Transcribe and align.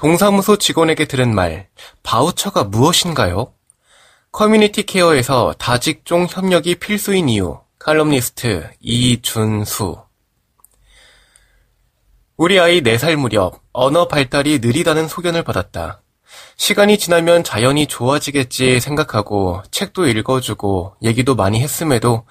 동사무소 0.00 0.56
직원에게 0.56 1.04
들은 1.04 1.34
말 1.34 1.68
바우처가 2.02 2.64
무엇인가요? 2.64 3.52
커뮤니티 4.32 4.84
케어에서 4.84 5.52
다직종 5.58 6.26
협력이 6.26 6.76
필수인 6.76 7.28
이유 7.28 7.60
칼럼니스트 7.78 8.70
이준수 8.80 10.02
우리 12.38 12.58
아이 12.58 12.80
4살 12.80 13.16
무렵 13.16 13.60
언어 13.74 14.08
발달이 14.08 14.60
느리다는 14.60 15.06
소견을 15.06 15.42
받았다. 15.42 16.00
시간이 16.56 16.96
지나면 16.96 17.44
자연히 17.44 17.86
좋아지겠지 17.86 18.80
생각하고 18.80 19.62
책도 19.70 20.06
읽어주고 20.08 20.96
얘기도 21.02 21.34
많이 21.34 21.60
했음에도 21.60 22.24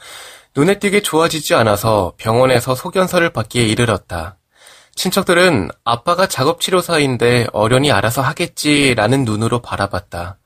눈에 0.56 0.80
띄게 0.80 1.04
좋아지지 1.04 1.54
않아서 1.54 2.14
병원에서 2.18 2.74
소견서를 2.74 3.30
받기에 3.32 3.64
이르렀다. 3.66 4.39
친척들은 5.00 5.70
아빠가 5.86 6.28
작업치료사인데 6.28 7.48
어련히 7.54 7.90
알아서 7.90 8.22
하겠지라는 8.22 9.24
눈으로 9.24 9.62
바라봤다. 9.62 10.38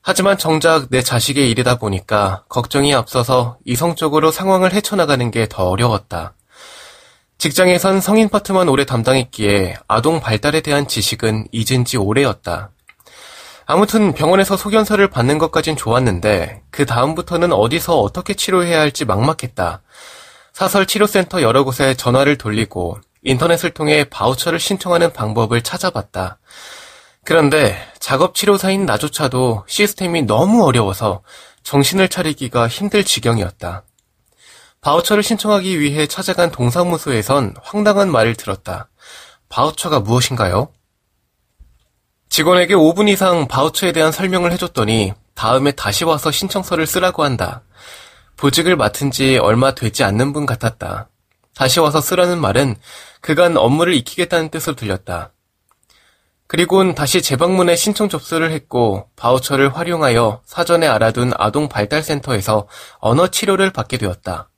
하지만 0.00 0.38
정작 0.38 0.86
내 0.90 1.02
자식의 1.02 1.50
일이다 1.50 1.78
보니까 1.78 2.44
걱정이 2.48 2.94
앞서서 2.94 3.56
이성적으로 3.64 4.30
상황을 4.30 4.72
헤쳐나가는 4.72 5.28
게 5.32 5.48
더 5.48 5.68
어려웠다. 5.68 6.34
직장에선 7.38 8.00
성인 8.00 8.28
파트만 8.28 8.68
오래 8.68 8.84
담당했기에 8.84 9.78
아동 9.88 10.20
발달에 10.20 10.60
대한 10.60 10.86
지식은 10.86 11.48
잊은 11.50 11.84
지 11.84 11.96
오래였다. 11.96 12.70
아무튼 13.66 14.12
병원에서 14.14 14.56
소견서를 14.56 15.10
받는 15.10 15.38
것까진 15.38 15.74
좋았는데 15.74 16.62
그 16.70 16.86
다음부터는 16.86 17.52
어디서 17.52 17.98
어떻게 17.98 18.34
치료해야 18.34 18.78
할지 18.78 19.04
막막했다. 19.04 19.82
사설 20.52 20.86
치료센터 20.86 21.42
여러 21.42 21.64
곳에 21.64 21.94
전화를 21.94 22.38
돌리고 22.38 22.98
인터넷을 23.24 23.70
통해 23.70 24.04
바우처를 24.04 24.58
신청하는 24.58 25.12
방법을 25.12 25.62
찾아봤다. 25.62 26.38
그런데 27.24 27.76
작업 28.00 28.34
치료사인 28.34 28.84
나조차도 28.84 29.64
시스템이 29.68 30.22
너무 30.22 30.64
어려워서 30.64 31.22
정신을 31.62 32.08
차리기가 32.08 32.66
힘들 32.66 33.04
지경이었다. 33.04 33.84
바우처를 34.80 35.22
신청하기 35.22 35.78
위해 35.78 36.08
찾아간 36.08 36.50
동사무소에선 36.50 37.54
황당한 37.62 38.10
말을 38.10 38.34
들었다. 38.34 38.88
바우처가 39.48 40.00
무엇인가요? 40.00 40.72
직원에게 42.28 42.74
5분 42.74 43.08
이상 43.08 43.46
바우처에 43.46 43.92
대한 43.92 44.10
설명을 44.10 44.50
해줬더니 44.52 45.12
다음에 45.34 45.70
다시 45.70 46.04
와서 46.04 46.32
신청서를 46.32 46.86
쓰라고 46.86 47.22
한다. 47.22 47.62
보직을 48.36 48.74
맡은 48.74 49.12
지 49.12 49.38
얼마 49.38 49.74
되지 49.74 50.02
않는 50.02 50.32
분 50.32 50.46
같았다. 50.46 51.08
다시 51.54 51.80
와서 51.80 52.00
쓰라는 52.00 52.40
말은 52.40 52.76
그간 53.20 53.56
업무를 53.56 53.94
익히겠다는 53.94 54.50
뜻으로 54.50 54.76
들렸다. 54.76 55.32
그리곤 56.46 56.94
다시 56.94 57.22
재방문에 57.22 57.76
신청 57.76 58.10
접수를 58.10 58.50
했고 58.50 59.08
바우처를 59.16 59.74
활용하여 59.74 60.42
사전에 60.44 60.86
알아둔 60.86 61.32
아동 61.38 61.68
발달센터에서 61.68 62.68
언어 62.98 63.28
치료를 63.28 63.70
받게 63.70 63.96
되었다. 63.96 64.50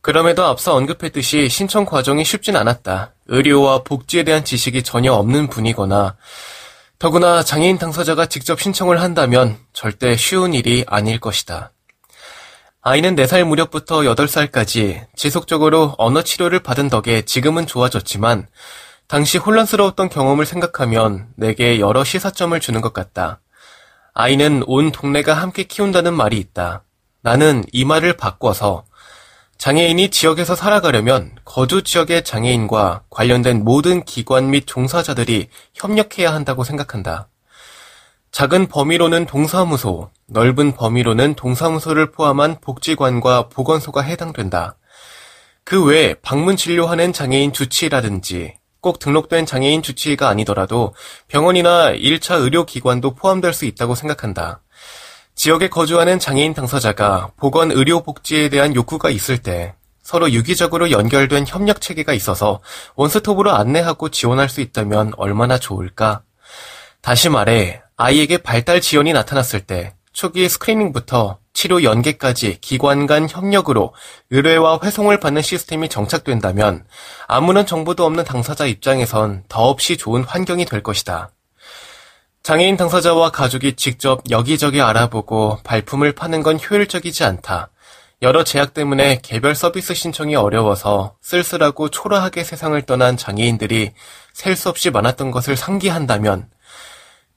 그럼에도 0.00 0.44
앞서 0.44 0.74
언급했듯이 0.74 1.48
신청 1.48 1.84
과정이 1.84 2.24
쉽진 2.24 2.56
않았다. 2.56 3.14
의료와 3.28 3.84
복지에 3.84 4.24
대한 4.24 4.44
지식이 4.44 4.82
전혀 4.82 5.12
없는 5.12 5.48
분이거나 5.48 6.16
더구나 6.98 7.42
장애인 7.42 7.78
당사자가 7.78 8.26
직접 8.26 8.60
신청을 8.60 9.00
한다면 9.00 9.56
절대 9.72 10.16
쉬운 10.16 10.52
일이 10.52 10.84
아닐 10.88 11.20
것이다. 11.20 11.73
아이는 12.86 13.16
4살 13.16 13.44
무렵부터 13.44 14.00
8살까지 14.00 15.06
지속적으로 15.16 15.94
언어 15.96 16.20
치료를 16.20 16.60
받은 16.60 16.90
덕에 16.90 17.22
지금은 17.22 17.66
좋아졌지만 17.66 18.46
당시 19.06 19.38
혼란스러웠던 19.38 20.10
경험을 20.10 20.44
생각하면 20.44 21.28
내게 21.34 21.80
여러 21.80 22.04
시사점을 22.04 22.60
주는 22.60 22.82
것 22.82 22.92
같다. 22.92 23.40
아이는 24.12 24.64
온 24.66 24.92
동네가 24.92 25.32
함께 25.32 25.62
키운다는 25.62 26.12
말이 26.12 26.36
있다. 26.36 26.84
나는 27.22 27.64
이 27.72 27.86
말을 27.86 28.18
바꿔서 28.18 28.84
장애인이 29.56 30.10
지역에서 30.10 30.54
살아가려면 30.54 31.34
거주 31.46 31.84
지역의 31.84 32.22
장애인과 32.22 33.04
관련된 33.08 33.64
모든 33.64 34.04
기관 34.04 34.50
및 34.50 34.64
종사자들이 34.66 35.48
협력해야 35.72 36.34
한다고 36.34 36.64
생각한다. 36.64 37.28
작은 38.34 38.66
범위로는 38.66 39.26
동사무소, 39.26 40.10
넓은 40.26 40.72
범위로는 40.72 41.36
동사무소를 41.36 42.10
포함한 42.10 42.56
복지관과 42.60 43.48
보건소가 43.48 44.00
해당된다. 44.00 44.74
그 45.62 45.84
외에 45.84 46.14
방문 46.14 46.56
진료하는 46.56 47.12
장애인 47.12 47.52
주치의라든지 47.52 48.54
꼭 48.80 48.98
등록된 48.98 49.46
장애인 49.46 49.82
주치의가 49.82 50.28
아니더라도 50.28 50.94
병원이나 51.28 51.92
1차 51.92 52.40
의료기관도 52.40 53.14
포함될 53.14 53.52
수 53.52 53.66
있다고 53.66 53.94
생각한다. 53.94 54.62
지역에 55.36 55.68
거주하는 55.68 56.18
장애인 56.18 56.54
당사자가 56.54 57.30
보건 57.36 57.70
의료 57.70 58.02
복지에 58.02 58.48
대한 58.48 58.74
욕구가 58.74 59.10
있을 59.10 59.38
때 59.38 59.76
서로 60.02 60.32
유기적으로 60.32 60.90
연결된 60.90 61.46
협력 61.46 61.80
체계가 61.80 62.12
있어서 62.14 62.60
원스톱으로 62.96 63.52
안내하고 63.52 64.08
지원할 64.08 64.48
수 64.48 64.60
있다면 64.60 65.12
얼마나 65.18 65.56
좋을까? 65.56 66.23
다시 67.04 67.28
말해, 67.28 67.82
아이에게 67.98 68.38
발달 68.38 68.80
지연이 68.80 69.12
나타났을 69.12 69.60
때 69.60 69.92
초기 70.14 70.48
스크리닝부터 70.48 71.36
치료 71.52 71.82
연계까지 71.82 72.56
기관 72.62 73.06
간 73.06 73.28
협력으로 73.28 73.92
의뢰와 74.30 74.80
회송을 74.82 75.20
받는 75.20 75.42
시스템이 75.42 75.90
정착된다면 75.90 76.86
아무런 77.28 77.66
정보도 77.66 78.06
없는 78.06 78.24
당사자 78.24 78.64
입장에선 78.64 79.44
더없이 79.50 79.98
좋은 79.98 80.24
환경이 80.24 80.64
될 80.64 80.82
것이다. 80.82 81.28
장애인 82.42 82.78
당사자와 82.78 83.32
가족이 83.32 83.76
직접 83.76 84.22
여기저기 84.30 84.80
알아보고 84.80 85.58
발품을 85.62 86.12
파는 86.12 86.42
건 86.42 86.58
효율적이지 86.58 87.22
않다. 87.22 87.68
여러 88.22 88.44
제약 88.44 88.72
때문에 88.72 89.20
개별 89.22 89.54
서비스 89.54 89.92
신청이 89.92 90.36
어려워서 90.36 91.16
쓸쓸하고 91.20 91.90
초라하게 91.90 92.44
세상을 92.44 92.80
떠난 92.86 93.18
장애인들이 93.18 93.92
셀 94.32 94.56
수 94.56 94.70
없이 94.70 94.88
많았던 94.88 95.32
것을 95.32 95.54
상기한다면 95.54 96.48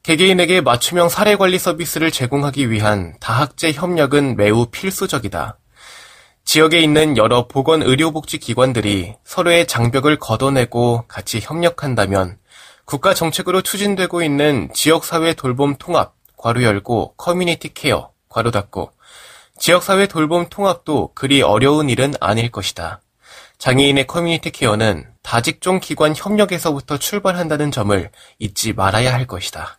개개인에게 0.07 0.61
맞춤형 0.61 1.09
사례 1.09 1.35
관리 1.35 1.59
서비스를 1.59 2.11
제공하기 2.11 2.71
위한 2.71 3.13
다학제 3.19 3.73
협력은 3.73 4.37
매우 4.37 4.67
필수적이다. 4.67 5.57
지역에 6.45 6.79
있는 6.79 7.17
여러 7.17 7.49
보건 7.49 7.83
의료복지 7.83 8.37
기관들이 8.37 9.15
서로의 9.25 9.67
장벽을 9.67 10.17
걷어내고 10.17 11.03
같이 11.09 11.41
협력한다면 11.41 12.37
국가 12.85 13.13
정책으로 13.13 13.61
추진되고 13.61 14.21
있는 14.23 14.69
지역사회 14.73 15.33
돌봄 15.33 15.75
통합, 15.75 16.13
괄호 16.37 16.63
열고 16.63 17.15
커뮤니티 17.17 17.73
케어, 17.73 18.11
괄호 18.29 18.51
닫고 18.51 18.93
지역사회 19.59 20.07
돌봄 20.07 20.47
통합도 20.47 21.15
그리 21.15 21.41
어려운 21.41 21.89
일은 21.89 22.13
아닐 22.21 22.49
것이다. 22.49 23.01
장애인의 23.57 24.07
커뮤니티 24.07 24.51
케어는 24.51 25.05
다직종 25.21 25.81
기관 25.81 26.15
협력에서부터 26.15 26.97
출발한다는 26.97 27.71
점을 27.71 28.09
잊지 28.39 28.71
말아야 28.71 29.13
할 29.13 29.27
것이다. 29.27 29.76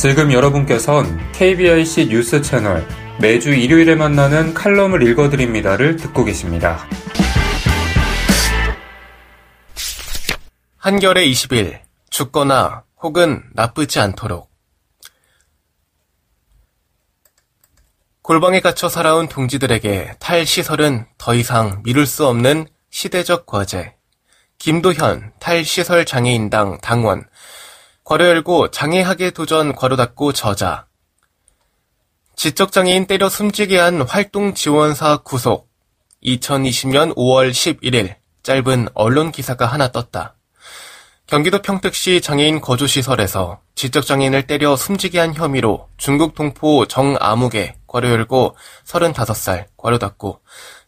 지금 0.00 0.32
여러분께선 0.32 1.30
KBIC 1.32 2.08
뉴스 2.08 2.40
채널 2.40 2.88
매주 3.20 3.50
일요일에 3.50 3.96
만나는 3.96 4.54
칼럼을 4.54 5.06
읽어드립니다를 5.06 5.96
듣고 5.96 6.24
계십니다. 6.24 6.88
한결의 10.78 11.30
20일, 11.30 11.80
죽거나 12.08 12.84
혹은 13.02 13.42
나쁘지 13.52 14.00
않도록. 14.00 14.50
골방에 18.22 18.60
갇혀 18.60 18.88
살아온 18.88 19.28
동지들에게 19.28 20.14
탈시설은 20.18 21.08
더 21.18 21.34
이상 21.34 21.82
미룰 21.82 22.06
수 22.06 22.26
없는 22.26 22.68
시대적 22.88 23.44
과제. 23.44 23.96
김도현 24.56 25.32
탈시설 25.40 26.06
장애인당 26.06 26.78
당원 26.80 27.24
괄호 28.10 28.26
열고 28.26 28.72
장애학의 28.72 29.30
도전 29.30 29.72
괄호 29.72 29.94
닫고 29.94 30.32
저자 30.32 30.88
지적장애인 32.34 33.06
때려 33.06 33.28
숨지게 33.28 33.78
한 33.78 34.02
활동지원사 34.02 35.18
구속 35.18 35.70
2020년 36.24 37.14
5월 37.14 37.52
11일 37.52 38.16
짧은 38.42 38.88
언론 38.94 39.30
기사가 39.30 39.66
하나 39.66 39.92
떴다. 39.92 40.34
경기도 41.28 41.62
평택시 41.62 42.20
장애인 42.20 42.60
거주시설에서 42.60 43.60
지적장애인을 43.76 44.48
때려 44.48 44.74
숨지게 44.74 45.20
한 45.20 45.32
혐의로 45.32 45.88
중국 45.96 46.34
동포 46.34 46.86
정아무개 46.86 47.76
괄호 47.86 48.08
열고 48.08 48.56
35살 48.86 49.66
괄호 49.76 49.98
닫고 49.98 50.40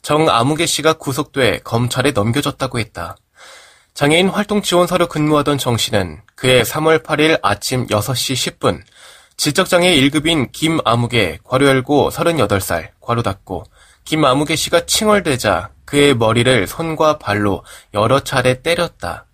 정아무개 0.03 0.67
씨가 0.67 0.95
구속돼 0.95 1.61
검찰에 1.61 2.11
넘겨졌다고 2.11 2.81
했다. 2.81 3.17
장애인 3.95 4.29
활동지원사로 4.29 5.09
근무하던 5.09 5.59
정 5.59 5.77
씨는 5.77 6.23
그해 6.35 6.63
3월 6.63 7.03
8일 7.03 7.39
아침 7.43 7.87
6시 7.87 8.57
10분 8.59 8.81
지적장애 9.37 9.95
1급인 9.97 10.51
김아무개 10.51 11.39
괄호 11.45 11.67
열고 11.67 12.11
38살 12.11 12.89
괄호 13.01 13.23
닫고 13.23 13.65
김아무개 14.05 14.57
씨가 14.57 14.87
칭얼대자 14.87 15.71
그의 15.85 16.15
머리를 16.15 16.67
손과 16.67 17.19
발로 17.19 17.65
여러 17.93 18.21
차례 18.21 18.63
때렸다. 18.63 19.27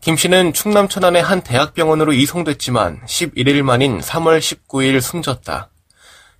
김 0.00 0.16
씨는 0.16 0.52
충남 0.54 0.88
천안의 0.88 1.22
한 1.22 1.42
대학병원으로 1.42 2.12
이송됐지만 2.14 3.02
11일 3.06 3.62
만인 3.62 4.00
3월 4.00 4.38
19일 4.38 5.00
숨졌다. 5.00 5.68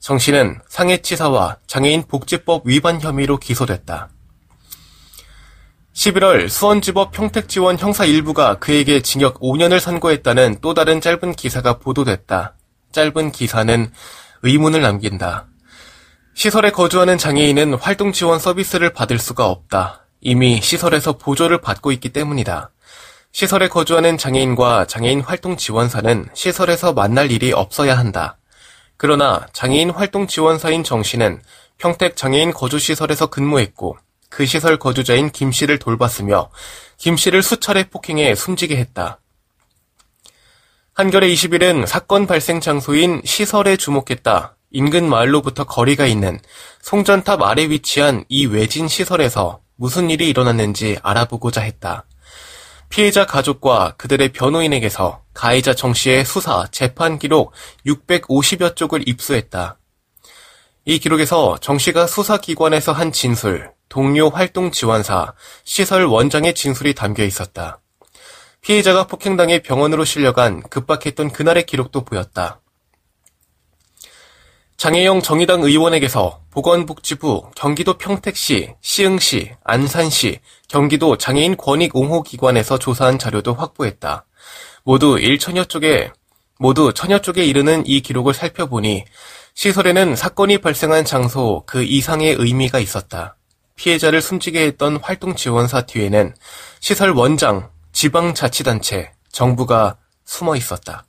정 0.01 0.19
씨는 0.19 0.61
상해치사와 0.69 1.59
장애인 1.67 2.05
복지법 2.09 2.63
위반 2.67 3.01
혐의로 3.01 3.39
기소됐다. 3.39 4.09
11월 5.95 6.49
수원지법 6.49 7.13
평택지원 7.13 7.79
형사 7.79 8.05
일부가 8.05 8.57
그에게 8.57 9.01
징역 9.01 9.39
5년을 9.39 9.79
선고했다는 9.79 10.59
또 10.61 10.75
다른 10.75 11.01
짧은 11.01 11.35
기사가 11.35 11.79
보도됐다. 11.79 12.55
짧은 12.91 13.31
기사는 13.31 13.93
의문을 14.43 14.83
남긴다. 14.83 15.47
시설에 16.35 16.71
거주하는 16.73 17.17
장애인은 17.17 17.75
활동 17.75 18.11
지원 18.11 18.41
서비스를 18.41 18.93
받을 18.93 19.21
수가 19.21 19.47
없다. 19.47 20.07
이미 20.21 20.61
시설에서 20.61 21.17
보조를 21.17 21.61
받고 21.61 21.93
있기 21.93 22.09
때문이다. 22.09 22.71
시설에 23.31 23.69
거주하는 23.69 24.19
장애인과 24.19 24.87
장애인 24.87 25.21
활동 25.21 25.57
지원사는 25.57 26.29
시설에서 26.35 26.93
만날 26.93 27.31
일이 27.31 27.53
없어야 27.53 27.97
한다. 27.97 28.37
그러나 28.97 29.47
장애인 29.53 29.91
활동 29.91 30.27
지원사인 30.27 30.83
정 30.83 31.05
씨는 31.05 31.41
평택 31.79 32.17
장애인 32.17 32.53
거주시설에서 32.53 33.29
근무했고 33.29 33.97
그 34.35 34.47
시설 34.47 34.81
거주자인 34.81 35.31
김 35.31 35.53
씨를 35.53 35.79
돌봤으며 35.79 36.51
김 36.97 37.17
씨를 37.17 37.41
수차례 37.41 37.85
폭행해 37.85 38.35
숨지게 38.35 38.77
했다. 38.79 39.21
한겨레 40.95 41.29
20일은 41.29 41.87
사건 41.87 42.27
발생 42.27 42.59
장소인 42.59 43.23
시설에 43.25 43.77
주목했다. 43.77 44.57
인근 44.73 45.09
마을로부터 45.09 45.63
거리가 45.63 46.07
있는 46.07 46.41
송전탑 46.83 47.43
아래 47.43 47.69
위치한 47.69 48.25
이 48.29 48.47
외진 48.47 48.89
시설에서 48.89 49.61
무슨 49.77 50.11
일이 50.11 50.29
일어났는지 50.31 50.99
알아보고자 51.05 51.61
했다. 51.61 52.05
피해자 52.89 53.27
가족과 53.27 53.95
그들의 53.99 54.33
변호인에게서 54.33 55.23
가해자 55.33 55.75
정 55.75 55.95
씨의 55.95 56.25
수사, 56.25 56.67
재판 56.73 57.21
기록 57.21 57.53
650여 57.87 58.75
쪽을 58.75 59.09
입수했다. 59.09 59.79
이 60.87 60.99
기록에서 60.99 61.57
정 61.61 61.79
씨가 61.79 62.09
수사기관에서 62.09 62.93
한 62.93 63.13
진술, 63.13 63.74
동료 63.95 64.29
활동 64.29 64.73
지원사, 64.73 65.35
시설 65.63 66.05
원장의 66.07 66.55
진술이 66.55 66.95
담겨 66.95 67.23
있었다. 67.23 67.79
피해자가 68.61 69.07
폭행당해 69.07 69.63
병원으로 69.63 70.05
실려간 70.05 70.63
급박했던 70.63 71.31
그날의 71.31 71.65
기록도 71.65 72.05
보였다. 72.05 72.61
장혜영 74.77 75.23
정의당 75.23 75.63
의원에게서 75.63 76.41
보건복지부, 76.51 77.53
경기도 77.55 77.97
평택시, 77.97 78.75
시흥시, 78.81 79.53
안산시, 79.63 80.41
경기도 80.67 81.17
장애인 81.17 81.57
권익 81.57 81.95
옹호 81.95 82.25
기관에서 82.25 82.81
조사한 82.81 83.21
자료도 83.21 83.55
확보했다. 83.55 84.27
모두 84.83 85.15
1천여 85.15 85.69
쪽에 85.69 86.11
모두 86.59 86.93
천여 86.93 87.21
쪽에 87.21 87.45
이르는 87.45 87.85
이 87.87 88.01
기록을 88.01 88.35
살펴보니 88.35 89.05
시설에는 89.55 90.17
사건이 90.17 90.59
발생한 90.59 91.05
장소 91.05 91.63
그 91.65 91.85
이상의 91.85 92.35
의미가 92.41 92.81
있었다. 92.81 93.37
피해자를 93.77 94.21
숨지게 94.21 94.63
했던 94.67 94.97
활동 94.97 95.35
지원사 95.35 95.83
뒤에는 95.83 96.35
시설 96.81 97.11
원장, 97.11 97.71
지방자치단체, 97.93 99.13
정부가 99.31 99.99
숨어 100.25 100.57
있었다. 100.57 101.05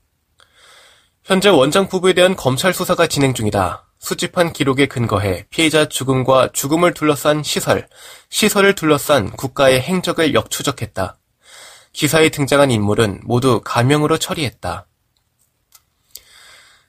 현재 1.23 1.49
원장 1.49 1.87
부부에 1.87 2.13
대한 2.13 2.35
검찰 2.35 2.73
수사가 2.73 3.07
진행 3.07 3.33
중이다. 3.33 3.85
수집한 3.99 4.53
기록에 4.53 4.87
근거해 4.87 5.45
피해자 5.49 5.85
죽음과 5.85 6.49
죽음을 6.53 6.93
둘러싼 6.93 7.41
시설, 7.41 7.87
시설을 8.29 8.75
둘러싼 8.75 9.31
국가의 9.31 9.81
행적을 9.81 10.33
역추적했다. 10.33 11.17
기사에 11.93 12.29
등장한 12.29 12.71
인물은 12.71 13.21
모두 13.23 13.61
가명으로 13.63 14.17
처리했다. 14.17 14.85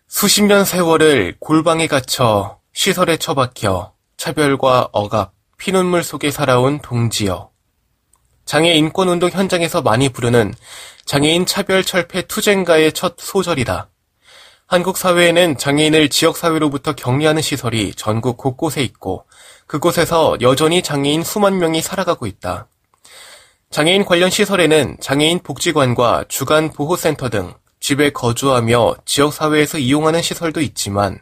수십 0.08 0.42
년 0.42 0.64
세월을 0.64 1.36
골방에 1.38 1.86
갇혀 1.86 2.58
시설에 2.72 3.16
처박혀 3.16 3.94
차별과 4.16 4.88
억압, 4.92 5.35
피눈물 5.58 6.02
속에 6.02 6.30
살아온 6.30 6.80
동지여. 6.80 7.50
장애 8.44 8.74
인권운동 8.74 9.30
현장에서 9.30 9.82
많이 9.82 10.08
부르는 10.08 10.54
장애인 11.04 11.46
차별 11.46 11.82
철폐 11.82 12.22
투쟁가의 12.22 12.92
첫 12.92 13.16
소절이다. 13.18 13.88
한국 14.68 14.96
사회에는 14.96 15.58
장애인을 15.58 16.08
지역사회로부터 16.08 16.94
격리하는 16.94 17.40
시설이 17.42 17.94
전국 17.94 18.36
곳곳에 18.36 18.82
있고 18.82 19.24
그곳에서 19.66 20.36
여전히 20.40 20.82
장애인 20.82 21.22
수만 21.22 21.58
명이 21.58 21.82
살아가고 21.82 22.26
있다. 22.26 22.68
장애인 23.70 24.04
관련 24.04 24.30
시설에는 24.30 24.98
장애인 25.00 25.40
복지관과 25.40 26.24
주간 26.28 26.70
보호센터 26.70 27.28
등 27.28 27.54
집에 27.80 28.10
거주하며 28.10 28.96
지역사회에서 29.04 29.78
이용하는 29.78 30.22
시설도 30.22 30.60
있지만 30.60 31.20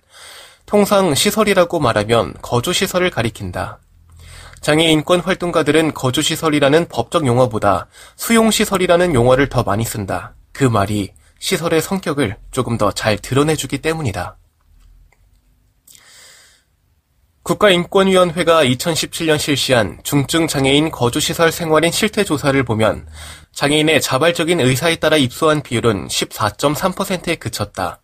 통상 0.66 1.14
시설이라고 1.14 1.80
말하면 1.80 2.34
거주시설을 2.40 3.10
가리킨다. 3.10 3.78
장애 4.64 4.90
인권 4.90 5.20
활동가들은 5.20 5.92
거주시설이라는 5.92 6.88
법적 6.88 7.26
용어보다 7.26 7.86
수용시설이라는 8.16 9.14
용어를 9.14 9.50
더 9.50 9.62
많이 9.62 9.84
쓴다. 9.84 10.32
그 10.54 10.64
말이 10.64 11.12
시설의 11.38 11.82
성격을 11.82 12.38
조금 12.50 12.78
더 12.78 12.90
잘 12.90 13.18
드러내주기 13.18 13.76
때문이다. 13.82 14.38
국가인권위원회가 17.42 18.64
2017년 18.64 19.38
실시한 19.38 20.00
중증 20.02 20.46
장애인 20.46 20.90
거주시설 20.90 21.52
생활인 21.52 21.92
실태조사를 21.92 22.62
보면 22.62 23.06
장애인의 23.52 24.00
자발적인 24.00 24.60
의사에 24.60 24.96
따라 24.96 25.18
입소한 25.18 25.60
비율은 25.62 26.08
14.3%에 26.08 27.34
그쳤다. 27.34 28.00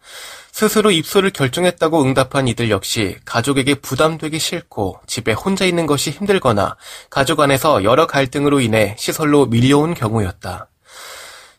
스스로 0.52 0.90
입소를 0.90 1.30
결정했다고 1.30 2.02
응답한 2.02 2.48
이들 2.48 2.70
역시 2.70 3.16
가족에게 3.24 3.76
부담되기 3.76 4.38
싫고 4.38 5.00
집에 5.06 5.32
혼자 5.32 5.64
있는 5.64 5.86
것이 5.86 6.10
힘들거나 6.10 6.76
가족 7.08 7.40
안에서 7.40 7.84
여러 7.84 8.06
갈등으로 8.06 8.60
인해 8.60 8.94
시설로 8.98 9.46
밀려온 9.46 9.94
경우였다. 9.94 10.68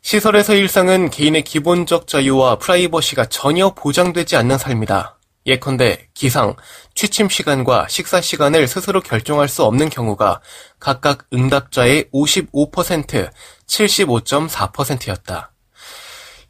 시설에서 0.02 0.56
일상은 0.56 1.10
개인의 1.10 1.44
기본적 1.44 2.08
자유와 2.08 2.58
프라이버시가 2.58 3.26
전혀 3.26 3.70
보장되지 3.74 4.36
않는 4.36 4.58
삶이다. 4.58 5.18
예컨대 5.46 6.08
기상, 6.14 6.56
취침 6.94 7.30
시간과 7.30 7.88
식사 7.88 8.22
시간을 8.22 8.68
스스로 8.68 9.02
결정할 9.02 9.48
수 9.48 9.64
없는 9.64 9.90
경우가 9.90 10.42
각각 10.80 11.28
응답자의 11.34 12.06
55%, 12.14 13.30
75.4%였다. 13.66 15.52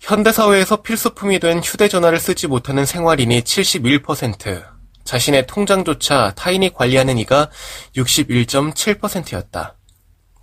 현대사회에서 0.02 0.82
필수품이 0.82 1.40
된 1.40 1.60
휴대전화를 1.60 2.20
쓰지 2.20 2.48
못하는 2.48 2.86
생활인이 2.86 3.42
71%, 3.42 4.66
자신의 5.04 5.46
통장조차 5.46 6.34
타인이 6.36 6.74
관리하는 6.74 7.20
이가 7.20 7.50
61.7%였다. 7.96 9.78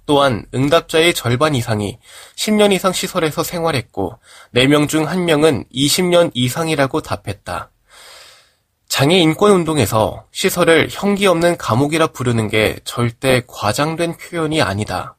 또한 0.06 0.46
응답자의 0.54 1.12
절반 1.12 1.54
이상이 1.54 1.98
10년 2.36 2.72
이상 2.72 2.92
시설에서 2.92 3.42
생활했고 3.42 4.18
4명 4.54 4.88
중 4.88 5.04
1명은 5.04 5.70
20년 5.70 6.30
이상이라고 6.32 7.02
답했다. 7.02 7.70
장애 8.88 9.18
인권 9.18 9.50
운동에서 9.50 10.24
시설을 10.30 10.88
형기 10.90 11.26
없는 11.26 11.58
감옥이라 11.58 12.06
부르는 12.08 12.48
게 12.48 12.78
절대 12.84 13.42
과장된 13.46 14.16
표현이 14.16 14.62
아니다. 14.62 15.16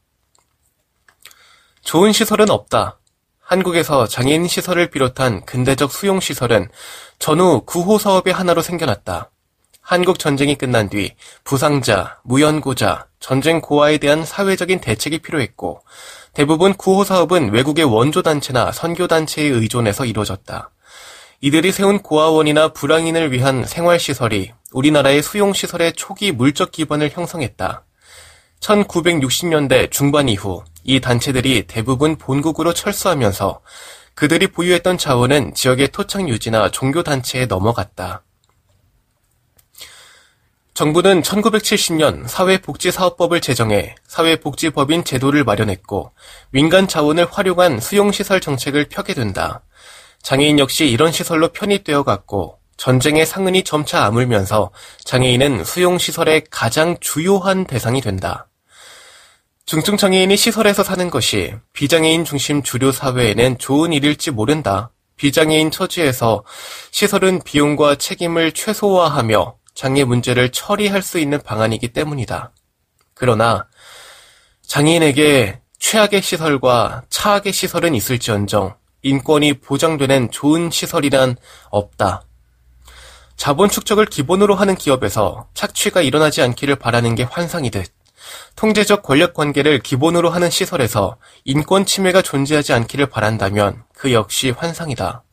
좋은 1.84 2.12
시설은 2.12 2.50
없다. 2.50 2.99
한국에서 3.50 4.06
장애인 4.06 4.48
시설을 4.48 4.92
비롯한 4.92 5.44
근대적 5.44 5.92
수용 5.92 6.20
시설은 6.20 6.70
전후 7.18 7.64
구호 7.66 7.98
사업의 7.98 8.32
하나로 8.32 8.62
생겨났다. 8.62 9.32
한국 9.82 10.20
전쟁이 10.20 10.54
끝난 10.56 10.88
뒤 10.88 11.16
부상자, 11.44 12.20
무연고자, 12.24 13.08
전쟁 13.20 13.60
고아에 13.60 13.98
대한 13.98 14.24
사회적인 14.24 14.82
대책이 14.82 15.24
필요했고 15.24 15.82
대부분 16.36 16.76
구호 16.76 17.04
사업은 17.04 17.52
외국의 17.52 17.86
원조 17.86 18.22
단체나 18.22 18.72
선교 18.72 19.08
단체에 19.08 19.46
의존해서 19.46 20.06
이루어졌다. 20.06 20.70
이들이 21.42 21.72
세운 21.72 22.04
고아원이나 22.04 22.74
불황인을 22.74 23.32
위한 23.32 23.66
생활 23.66 24.00
시설이 24.00 24.52
우리나라의 24.74 25.24
수용 25.24 25.54
시설의 25.54 25.94
초기 25.94 26.32
물적 26.32 26.72
기반을 26.72 27.10
형성했다. 27.10 27.84
1960년대 28.60 29.90
중반 29.90 30.30
이후 30.30 30.64
이 30.84 31.00
단체들이 31.00 31.68
대부분 31.68 32.18
본국으로 32.18 32.74
철수하면서 32.74 33.62
그들이 34.16 34.48
보유했던 34.48 34.98
자원은 34.98 35.54
지역의 35.54 35.90
토착 35.90 36.28
유지나 36.28 36.72
종교 36.72 37.04
단체에 37.04 37.46
넘어갔다. 37.46 38.24
정부는 40.74 41.22
1970년 41.22 42.28
사회복지사업법을 42.28 43.42
제정해 43.42 43.96
사회복지법인 44.08 45.04
제도를 45.04 45.44
마련했고 45.44 46.12
민간 46.52 46.88
자원을 46.88 47.28
활용한 47.32 47.80
수용시설 47.80 48.40
정책을 48.42 48.90
펴게 48.90 49.14
된다. 49.14 49.62
장애인 50.22 50.60
역시 50.60 50.90
이런 50.90 51.12
시설로 51.12 51.50
편입되어 51.50 52.04
갔고 52.04 52.60
전쟁의 52.76 53.26
상흔이 53.26 53.64
점차 53.64 54.06
아물면서 54.06 54.72
장애인은 55.04 55.66
수용시설의 55.66 56.44
가장 56.50 56.98
주요한 57.00 57.66
대상이 57.66 58.02
된다. 58.02 58.49
중증장애인이 59.70 60.36
시설에서 60.36 60.84
사는 60.84 61.12
것이 61.12 61.54
비장애인 61.74 62.26
중심 62.26 62.64
주류 62.64 62.92
사회에는 62.92 63.60
좋은 63.60 63.94
일일지 63.94 64.32
모른다. 64.32 64.90
비장애인 65.16 65.70
처지에서 65.70 66.44
시설은 66.90 67.44
비용과 67.44 67.94
책임을 67.94 68.54
최소화하며 68.54 69.58
장애 69.76 70.04
문제를 70.06 70.50
처리할 70.50 71.04
수 71.04 71.20
있는 71.20 71.40
방안이기 71.40 71.90
때문이다. 71.90 72.52
그러나 73.14 73.68
장애인에게 74.66 75.62
최악의 75.78 76.24
시설과 76.24 77.04
차악의 77.12 77.54
시설은 77.54 77.94
있을지언정 77.94 78.76
인권이 79.04 79.60
보장되는 79.60 80.32
좋은 80.32 80.72
시설이란 80.72 81.36
없다. 81.70 82.24
자본 83.36 83.70
축적을 83.70 84.08
기본으로 84.08 84.56
하는 84.56 84.74
기업에서 84.74 85.48
착취가 85.54 86.02
일어나지 86.02 86.42
않기를 86.42 86.76
바라는 86.78 87.14
게 87.14 87.22
환상이듯 87.22 87.99
통제적 88.56 89.04
권력 89.04 89.34
관계를 89.34 89.80
기본으로 89.80 90.30
하는 90.30 90.50
시설에서 90.50 91.18
인권 91.46 91.86
침해가 91.86 92.22
존재하지 92.22 92.74
않기를 92.74 93.08
바란다면 93.08 93.84
그 93.94 94.14
역시 94.14 94.50
환상이다. 94.52 95.24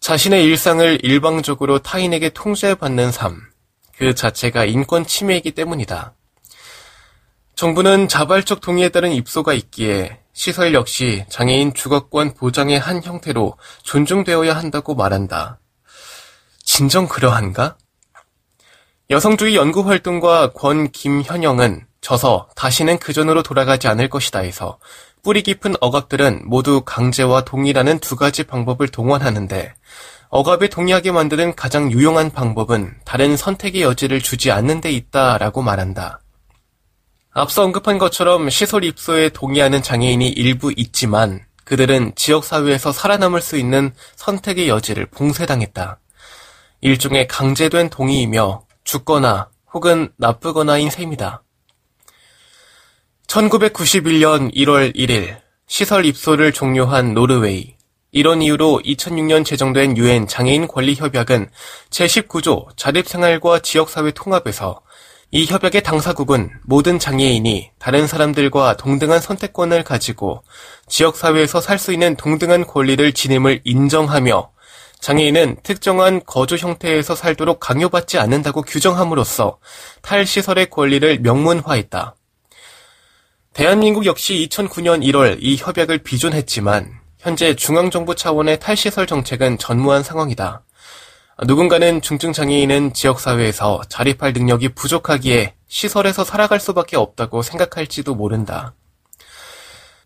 자신의 0.00 0.44
일상을 0.44 1.04
일방적으로 1.04 1.80
타인에게 1.80 2.30
통제받는 2.30 3.12
삶, 3.12 3.40
그 3.96 4.14
자체가 4.14 4.64
인권 4.64 5.04
침해이기 5.04 5.52
때문이다. 5.52 6.14
정부는 7.56 8.06
자발적 8.06 8.60
동의에 8.60 8.88
따른 8.88 9.12
입소가 9.12 9.52
있기에 9.52 10.20
시설 10.32 10.72
역시 10.72 11.24
장애인 11.28 11.74
주거권 11.74 12.34
보장의 12.34 12.78
한 12.78 13.02
형태로 13.02 13.58
존중되어야 13.82 14.54
한다고 14.54 14.94
말한다. 14.94 15.58
진정 16.62 17.08
그러한가? 17.08 17.76
여성주의 19.10 19.56
연구활동가 19.56 20.52
권 20.52 20.90
김현영은 20.90 21.86
져서 22.02 22.50
다시는 22.54 22.98
그전으로 22.98 23.42
돌아가지 23.42 23.88
않을 23.88 24.10
것이다 24.10 24.40
해서 24.40 24.78
뿌리 25.22 25.42
깊은 25.42 25.76
억압들은 25.80 26.42
모두 26.44 26.82
강제와 26.84 27.46
동의라는 27.46 28.00
두 28.00 28.16
가지 28.16 28.44
방법을 28.44 28.88
동원하는데 28.88 29.72
억압에 30.28 30.68
동의하게 30.68 31.12
만드는 31.12 31.56
가장 31.56 31.90
유용한 31.90 32.30
방법은 32.30 32.96
다른 33.06 33.38
선택의 33.38 33.80
여지를 33.80 34.20
주지 34.20 34.50
않는 34.50 34.82
데 34.82 34.90
있다라고 34.92 35.62
말한다. 35.62 36.20
앞서 37.30 37.64
언급한 37.64 37.96
것처럼 37.96 38.50
시설 38.50 38.84
입소에 38.84 39.30
동의하는 39.30 39.82
장애인이 39.82 40.28
일부 40.28 40.70
있지만 40.76 41.40
그들은 41.64 42.12
지역사회에서 42.14 42.92
살아남을 42.92 43.40
수 43.40 43.56
있는 43.56 43.94
선택의 44.16 44.68
여지를 44.68 45.06
봉쇄당했다. 45.06 45.98
일종의 46.82 47.26
강제된 47.26 47.88
동의이며 47.88 48.67
죽거나 48.88 49.50
혹은 49.74 50.10
나쁘거나인 50.16 50.88
셈이다. 50.88 51.42
1991년 53.26 54.50
1월 54.54 54.96
1일 54.96 55.36
시설 55.66 56.06
입소를 56.06 56.54
종료한 56.54 57.12
노르웨이. 57.12 57.76
이런 58.12 58.40
이유로 58.40 58.80
2006년 58.82 59.44
제정된 59.44 59.98
유엔 59.98 60.26
장애인 60.26 60.68
권리 60.68 60.94
협약은 60.94 61.50
제19조 61.90 62.74
자립생활과 62.78 63.58
지역사회 63.58 64.12
통합에서 64.12 64.80
이 65.32 65.44
협약의 65.44 65.82
당사국은 65.82 66.50
모든 66.64 66.98
장애인이 66.98 67.72
다른 67.78 68.06
사람들과 68.06 68.78
동등한 68.78 69.20
선택권을 69.20 69.84
가지고 69.84 70.42
지역사회에서 70.88 71.60
살 71.60 71.78
수 71.78 71.92
있는 71.92 72.16
동등한 72.16 72.66
권리를 72.66 73.12
지님을 73.12 73.60
인정하며 73.64 74.50
장애인은 75.00 75.58
특정한 75.62 76.20
거주 76.24 76.56
형태에서 76.56 77.14
살도록 77.14 77.60
강요받지 77.60 78.18
않는다고 78.18 78.62
규정함으로써 78.62 79.58
탈시설의 80.02 80.70
권리를 80.70 81.20
명문화했다. 81.20 82.14
대한민국 83.52 84.06
역시 84.06 84.46
2009년 84.50 85.02
1월 85.04 85.38
이 85.40 85.56
협약을 85.56 85.98
비준했지만 85.98 86.92
현재 87.18 87.54
중앙정부 87.54 88.14
차원의 88.14 88.60
탈시설 88.60 89.06
정책은 89.06 89.58
전무한 89.58 90.02
상황이다. 90.02 90.62
누군가는 91.46 92.00
중증 92.00 92.32
장애인은 92.32 92.94
지역사회에서 92.94 93.82
자립할 93.88 94.32
능력이 94.32 94.70
부족하기에 94.70 95.54
시설에서 95.68 96.24
살아갈 96.24 96.58
수밖에 96.58 96.96
없다고 96.96 97.42
생각할지도 97.42 98.14
모른다. 98.14 98.74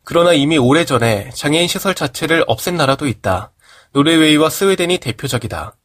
그러나 0.04 0.32
이미 0.32 0.58
오래전에 0.58 1.30
장애인 1.30 1.68
시설 1.68 1.94
자체를 1.94 2.44
없앤 2.48 2.76
나라도 2.76 3.06
있다. 3.06 3.51
노르웨이와 3.92 4.48
스웨덴이 4.48 4.98
대표적이다. 4.98 5.76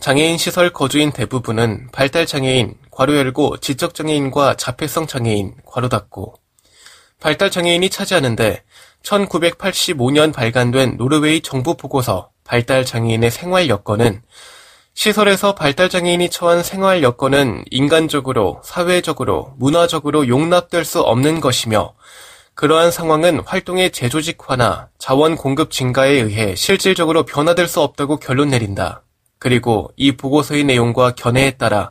장애인 0.00 0.36
시설 0.36 0.72
거주인 0.72 1.12
대부분은 1.12 1.90
발달 1.92 2.26
장애인, 2.26 2.74
괄호 2.90 3.16
열고 3.16 3.58
지적 3.58 3.94
장애인과 3.94 4.56
자폐성 4.56 5.06
장애인, 5.06 5.54
괄호 5.64 5.88
닫고 5.88 6.34
발달 7.20 7.50
장애인이 7.50 7.88
차지하는데 7.88 8.64
1985년 9.02 10.32
발간된 10.32 10.96
노르웨이 10.96 11.40
정부 11.40 11.76
보고서 11.76 12.30
발달 12.42 12.84
장애인의 12.84 13.30
생활 13.30 13.68
여건은 13.68 14.22
시설에서 14.94 15.54
발달장애인이 15.54 16.28
처한 16.30 16.62
생활 16.62 17.02
여건은 17.02 17.64
인간적으로, 17.70 18.60
사회적으로, 18.62 19.54
문화적으로 19.56 20.28
용납될 20.28 20.84
수 20.84 21.00
없는 21.00 21.40
것이며 21.40 21.94
그러한 22.54 22.90
상황은 22.90 23.40
활동의 23.46 23.90
재조직화나 23.92 24.88
자원 24.98 25.36
공급 25.36 25.70
증가에 25.70 26.10
의해 26.10 26.54
실질적으로 26.54 27.24
변화될 27.24 27.66
수 27.66 27.80
없다고 27.80 28.18
결론 28.18 28.50
내린다. 28.50 29.02
그리고 29.38 29.90
이 29.96 30.12
보고서의 30.12 30.64
내용과 30.64 31.14
견해에 31.14 31.52
따라 31.52 31.90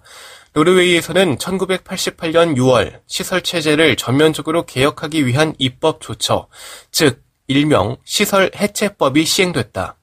노르웨이에서는 0.53 1.37
1988년 1.37 2.55
6월 2.57 3.01
시설 3.07 3.41
체제를 3.41 3.95
전면적으로 3.95 4.65
개혁하기 4.65 5.25
위한 5.25 5.55
입법 5.57 6.01
조처, 6.01 6.47
즉 6.91 7.23
일명 7.47 7.97
시설 8.03 8.51
해체법이 8.55 9.25
시행됐다. 9.25 9.97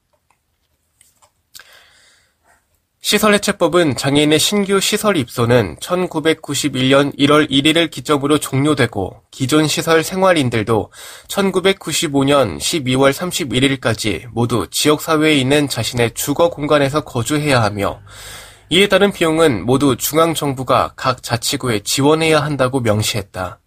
시설 3.01 3.33
해체법은 3.33 3.95
장애인의 3.95 4.39
신규 4.39 4.81
시설 4.81 5.15
입소는 5.15 5.77
1991년 5.77 7.17
1월 7.17 7.49
1일을 7.49 7.89
기점으로 7.89 8.39
종료되고 8.39 9.23
기존 9.31 9.67
시설 9.67 10.03
생활인들도 10.03 10.91
1995년 11.29 12.57
12월 12.57 13.13
31일까지 13.13 14.27
모두 14.33 14.67
지역사회에 14.69 15.33
있는 15.35 15.69
자신의 15.69 16.13
주거 16.13 16.49
공간에서 16.49 17.05
거주해야 17.05 17.63
하며 17.63 18.01
이에 18.69 18.89
따른 18.89 19.13
비용은 19.13 19.65
모두 19.65 19.95
중앙정부가 19.95 20.93
각 20.97 21.23
자치구에 21.23 21.79
지원해야 21.79 22.43
한다고 22.43 22.81
명시했다. 22.81 23.59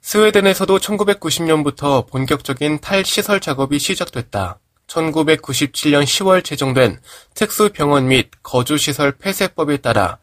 스웨덴에서도 0.00 0.78
1990년부터 0.78 2.08
본격적인 2.08 2.80
탈시설 2.80 3.40
작업이 3.40 3.80
시작됐다. 3.80 4.60
1997년 4.92 6.04
10월 6.04 6.44
제정된 6.44 7.00
특수병원 7.34 8.08
및 8.08 8.30
거주시설 8.42 9.12
폐쇄법에 9.12 9.78
따라 9.78 10.18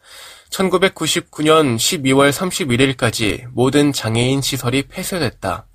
1999년 0.50 1.76
12월 1.76 2.30
31일까지 2.30 3.46
모든 3.52 3.92
장애인 3.92 4.42
시설이 4.42 4.82
폐쇄됐다. 4.84 5.66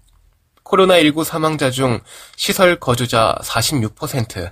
코로나19 0.63 1.23
사망자 1.23 1.69
중 1.71 1.99
시설 2.35 2.79
거주자 2.79 3.37
46%. 3.43 4.51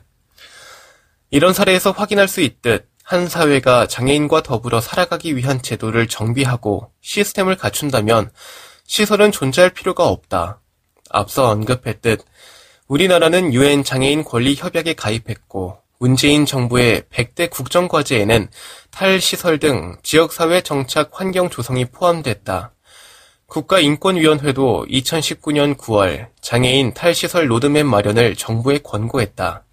이런 1.31 1.53
사례에서 1.53 1.91
확인할 1.91 2.27
수 2.27 2.41
있듯 2.41 2.88
한 3.03 3.27
사회가 3.27 3.88
장애인과 3.88 4.43
더불어 4.43 4.79
살아가기 4.79 5.35
위한 5.35 5.62
제도를 5.62 6.07
정비하고 6.07 6.91
시스템을 7.01 7.57
갖춘다면 7.57 8.31
시설은 8.85 9.31
존재할 9.31 9.71
필요가 9.71 10.07
없다. 10.07 10.62
앞서 11.09 11.50
언급했듯 11.50 12.23
우리나라는 12.93 13.55
유엔 13.55 13.83
장애인 13.83 14.23
권리 14.23 14.53
협약에 14.53 14.93
가입했고 14.93 15.79
문재인 15.97 16.45
정부의 16.45 17.01
100대 17.12 17.50
국정과제에는 17.50 18.50
탈시설 18.91 19.57
등 19.57 19.97
지역사회 20.03 20.62
정착 20.62 21.09
환경 21.13 21.50
조성이 21.50 21.85
포함됐다. 21.85 22.71
국가인권위원회도 23.47 24.85
2019년 24.88 25.75
9월 25.75 26.27
장애인 26.41 26.93
탈시설 26.93 27.50
로드맵 27.50 27.83
마련을 27.88 28.35
정부에 28.35 28.77
권고했다. 28.83 29.63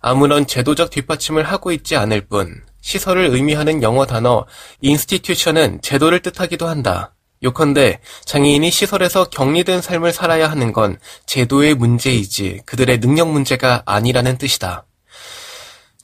아무런 0.00 0.46
제도적 0.46 0.90
뒷받침을 0.90 1.42
하고 1.42 1.72
있지 1.72 1.96
않을 1.96 2.20
뿐 2.28 2.62
시설을 2.82 3.30
의미하는 3.32 3.82
영어 3.82 4.06
단어 4.06 4.46
institution은 4.80 5.80
제도를 5.82 6.20
뜻하기도 6.20 6.68
한다. 6.68 7.13
요컨대 7.44 8.00
장애인이 8.24 8.70
시설에서 8.70 9.24
격리된 9.24 9.82
삶을 9.82 10.12
살아야 10.12 10.50
하는 10.50 10.72
건 10.72 10.98
제도의 11.26 11.74
문제이지 11.74 12.62
그들의 12.64 13.00
능력 13.00 13.30
문제가 13.30 13.82
아니라는 13.84 14.38
뜻이다. 14.38 14.86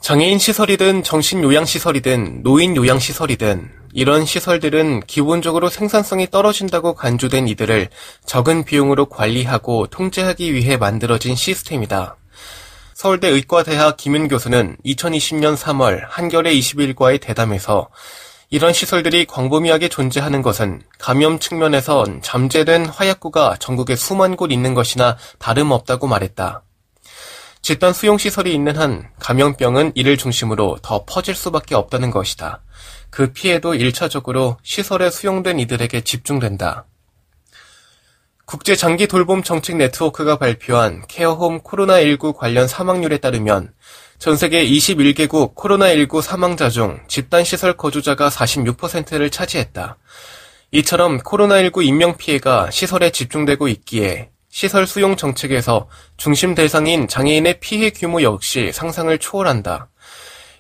장애인 0.01 0.39
시설이든 0.39 1.03
정신요양시설이든 1.03 2.43
노인요양시설이든 2.43 3.71
이런 3.93 4.25
시설들은 4.25 5.01
기본적으로 5.07 5.69
생산성이 5.69 6.31
떨어진다고 6.31 6.95
간주된 6.95 7.49
이들을 7.49 7.89
적은 8.25 8.65
비용으로 8.65 9.07
관리하고 9.07 9.89
통제하기 9.89 10.55
위해 10.55 10.77
만들어진 10.77 11.35
시스템이다. 11.35 12.17
서울대 12.95 13.29
의과대학 13.29 13.97
김윤 13.97 14.29
교수는 14.29 14.77
2020년 14.85 15.57
3월 15.57 16.03
한겨레 16.07 16.53
21과의 16.55 17.21
대담에서 17.21 17.89
이런 18.53 18.73
시설들이 18.73 19.27
광범위하게 19.27 19.89
존재하는 19.89 20.43
것은 20.43 20.83
감염 20.99 21.39
측면에선 21.39 22.21
잠재된 22.21 22.87
화약구가 22.87 23.59
전국에 23.61 23.95
수만 23.95 24.35
곳 24.35 24.51
있는 24.51 24.75
것이나 24.75 25.17
다름없다고 25.39 26.09
말했다. 26.09 26.65
집단 27.63 27.93
수용시설이 27.93 28.53
있는 28.53 28.77
한 28.77 29.09
감염병은 29.21 29.93
이를 29.95 30.17
중심으로 30.17 30.79
더 30.83 31.05
퍼질 31.05 31.37
수밖에 31.37 31.77
없다는 31.77 32.11
것이다. 32.11 32.63
그 33.11 33.33
피해도 33.33 33.75
1차적으로 33.75 34.57
시설에 34.65 35.11
수용된 35.11 35.61
이들에게 35.61 36.01
집중된다. 36.01 36.87
국제 38.47 38.75
장기 38.75 39.07
돌봄 39.07 39.45
정책 39.45 39.77
네트워크가 39.77 40.39
발표한 40.39 41.05
케어홈 41.07 41.61
코로나19 41.61 42.37
관련 42.37 42.67
사망률에 42.67 43.19
따르면 43.19 43.73
전 44.21 44.37
세계 44.37 44.63
21개국 44.67 45.55
코로나19 45.55 46.21
사망자 46.21 46.69
중 46.69 47.01
집단시설 47.09 47.79
거주자가 47.79 48.29
46%를 48.29 49.31
차지했다. 49.31 49.97
이처럼 50.73 51.21
코로나19 51.21 51.87
인명피해가 51.87 52.71
시설에 52.71 53.13
집중되고 53.13 53.69
있기에 53.69 54.29
시설 54.51 54.87
수용 54.87 55.17
정책에서 55.17 55.89
중심 56.19 56.55
대상인 56.55 57.09
장애인의 57.09 57.61
피해 57.61 57.89
규모 57.89 58.21
역시 58.21 58.73
상상을 58.75 59.17
초월한다. 59.17 59.89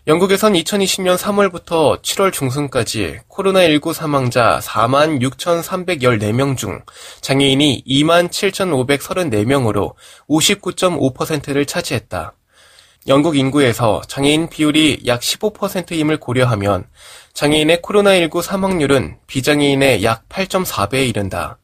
영국에선 0.06 0.54
2020년 0.54 1.18
3월부터 1.18 2.00
7월 2.00 2.32
중순까지 2.32 3.18
코로나19 3.28 3.92
사망자 3.92 4.58
4만 4.62 5.20
6,314명 5.20 6.56
중 6.56 6.80
장애인이 7.20 7.84
2만 7.86 8.30
7,534명으로 8.30 9.92
59.5%를 10.30 11.66
차지했다. 11.66 12.32
영국 13.06 13.36
인구에서 13.36 14.02
장애인 14.06 14.48
비율이 14.50 15.04
약 15.06 15.20
15%임을 15.20 16.18
고려하면 16.20 16.84
장애인의 17.32 17.78
코로나19 17.78 18.42
사망률은 18.42 19.16
비장애인의 19.26 20.04
약 20.04 20.28
8.4배에 20.28 21.08
이른다. 21.08 21.58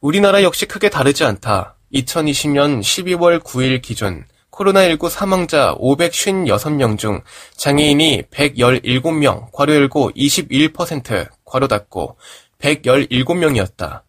우리나라 0.00 0.44
역시 0.44 0.66
크게 0.66 0.88
다르지 0.88 1.24
않다. 1.24 1.74
2020년 1.92 2.80
12월 2.80 3.40
9일 3.40 3.82
기준 3.82 4.24
코로나19 4.52 5.10
사망자 5.10 5.74
556명 5.74 6.98
중 6.98 7.20
장애인이 7.56 8.22
117명, 8.30 9.50
괄호 9.52 9.74
열고 9.74 10.12
21%, 10.12 11.28
괄호 11.44 11.66
닫고 11.66 12.16
117명이었다. 12.60 14.02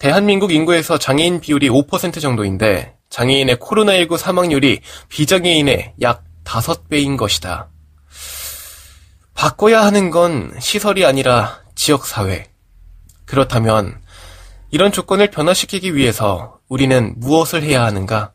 대한민국 0.00 0.52
인구에서 0.52 0.98
장애인 0.98 1.40
비율이 1.40 1.68
5% 1.68 2.20
정도인데 2.20 2.93
장애인의 3.14 3.58
코로나19 3.58 4.18
사망률이 4.18 4.80
비장애인의 5.08 5.94
약 6.02 6.24
5배인 6.42 7.16
것이다. 7.16 7.68
바꿔야 9.34 9.82
하는 9.84 10.10
건 10.10 10.52
시설이 10.58 11.06
아니라 11.06 11.62
지역사회. 11.76 12.50
그렇다면 13.24 14.02
이런 14.72 14.90
조건을 14.90 15.30
변화시키기 15.30 15.94
위해서 15.94 16.58
우리는 16.68 17.14
무엇을 17.18 17.62
해야 17.62 17.84
하는가? 17.84 18.32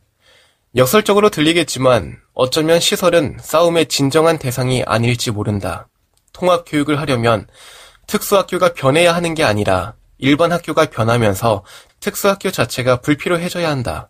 역설적으로 0.74 1.28
들리겠지만 1.28 2.16
어쩌면 2.32 2.80
시설은 2.80 3.36
싸움의 3.38 3.84
진정한 3.84 4.38
대상이 4.38 4.82
아닐지 4.86 5.30
모른다. 5.30 5.88
통합 6.32 6.64
교육을 6.66 6.98
하려면 6.98 7.46
특수학교가 8.06 8.72
변해야 8.72 9.14
하는 9.14 9.34
게 9.34 9.44
아니라 9.44 9.92
일반 10.16 10.52
학교가 10.52 10.86
변하면서 10.86 11.64
특수학교 12.00 12.50
자체가 12.50 13.02
불필요해져야 13.02 13.68
한다. 13.68 14.08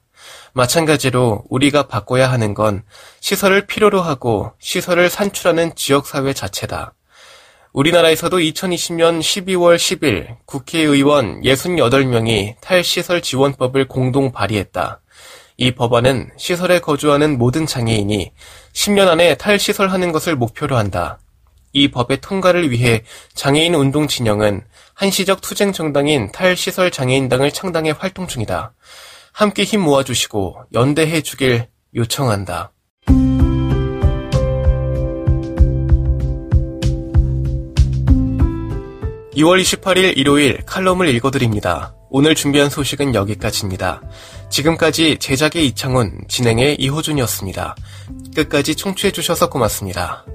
마찬가지로 0.53 1.45
우리가 1.49 1.87
바꿔야 1.87 2.31
하는 2.31 2.55
건 2.55 2.83
시설을 3.21 3.67
필요로 3.67 4.01
하고 4.01 4.53
시설을 4.59 5.11
산출하는 5.11 5.75
지역사회 5.75 6.33
자체다. 6.33 6.95
우리나라에서도 7.73 8.37
2020년 8.39 9.21
12월 9.21 9.77
10일 9.77 10.37
국회의원 10.45 11.41
68명이 11.43 12.57
탈시설 12.61 13.23
지원법을 13.23 13.87
공동 13.87 14.33
발의했다. 14.33 15.01
이 15.57 15.73
법안은 15.73 16.31
시설에 16.37 16.81
거주하는 16.81 17.39
모든 17.39 17.67
장애인이 17.67 18.33
10년 18.73 19.09
안에 19.09 19.37
탈시설하는 19.37 20.11
것을 20.11 20.35
목표로 20.35 20.77
한다. 20.77 21.21
이 21.73 21.91
법의 21.91 22.21
통과를 22.21 22.71
위해 22.71 23.05
장애인 23.35 23.75
운동 23.75 24.09
진영은 24.09 24.65
한시적 24.95 25.41
투쟁 25.41 25.73
정당인 25.73 26.33
탈시설 26.33 26.91
장애인당을 26.91 27.53
창당해 27.53 27.93
활동 27.97 28.27
중이다. 28.27 28.73
함께 29.41 29.65
힘 29.65 29.81
모아주시고 29.81 30.65
연대해 30.75 31.23
주길 31.23 31.67
요청한다. 31.95 32.75
2월 39.33 39.63
28일 39.63 40.19
일요일 40.19 40.59
칼럼을 40.67 41.09
읽어드립니다. 41.15 41.95
오늘 42.11 42.35
준비한 42.35 42.69
소식은 42.69 43.15
여기까지입니다. 43.15 44.03
지금까지 44.51 45.17
제작의 45.17 45.69
이창훈, 45.69 46.27
진행의 46.29 46.77
이호준이었습니다. 46.79 47.77
끝까지 48.35 48.77
청취해주셔서 48.77 49.49
고맙습니다. 49.49 50.27